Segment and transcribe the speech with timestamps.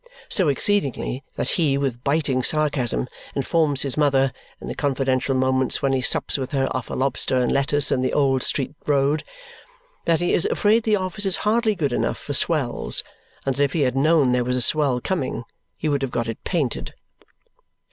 [0.29, 5.93] So exceedingly that he with biting sarcasm informs his mother, in the confidential moments when
[5.93, 9.23] he sups with her off a lobster and lettuce in the Old Street Road,
[10.05, 13.03] that he is afraid the office is hardly good enough for swells,
[13.45, 15.43] and that if he had known there was a swell coming,
[15.77, 16.95] he would have got it painted.